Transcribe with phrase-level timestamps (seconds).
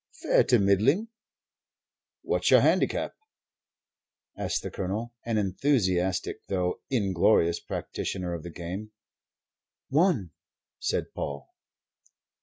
[0.23, 1.09] "Fair to middling."
[2.23, 3.13] "What's your handicap?"
[4.35, 8.93] asked the Colonel, an enthusiastic though inglorious practitioner of the game.
[9.89, 10.31] "One,"
[10.79, 11.53] said Paul.